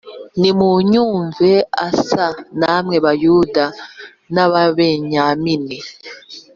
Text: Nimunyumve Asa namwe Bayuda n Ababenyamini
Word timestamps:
Nimunyumve 0.39 1.51
Asa 1.87 2.25
namwe 2.59 2.95
Bayuda 3.05 3.65
n 4.33 4.35
Ababenyamini 4.45 5.77